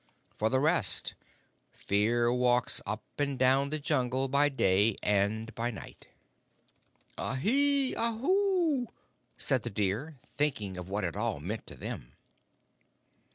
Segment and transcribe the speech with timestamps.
[0.35, 1.13] For the rest,
[1.73, 6.07] Fear walks up and down the Jungle by day and by night."
[7.19, 7.93] "Ahi!
[7.95, 8.87] Aoo!"
[9.37, 12.13] said the deer, thinking of what it all meant to them.